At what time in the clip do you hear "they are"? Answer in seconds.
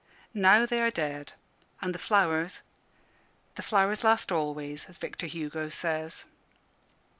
0.65-0.89